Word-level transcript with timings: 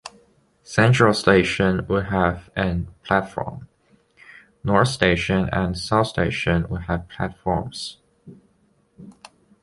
Central 0.63 1.13
Station 1.13 1.85
would 1.85 2.05
have 2.07 2.49
an 2.55 2.87
platform; 3.03 3.67
North 4.63 4.87
Station 4.87 5.47
and 5.53 5.77
South 5.77 6.07
Station 6.07 6.67
would 6.69 6.81
have 6.85 7.07
platforms. 7.07 7.97